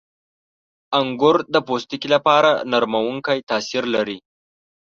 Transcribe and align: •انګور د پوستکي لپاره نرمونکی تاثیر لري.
•انګور 0.99 1.37
د 1.53 1.55
پوستکي 1.67 2.07
لپاره 2.15 2.51
نرمونکی 2.71 3.39
تاثیر 3.49 3.83
لري. 3.95 4.17